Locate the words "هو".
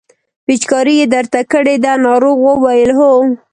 2.99-3.11